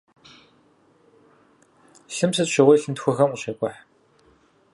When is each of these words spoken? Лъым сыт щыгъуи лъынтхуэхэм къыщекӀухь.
Лъым 2.15 2.31
сыт 2.35 2.47
щыгъуи 2.53 2.81
лъынтхуэхэм 2.81 3.29
къыщекӀухь. 3.31 3.79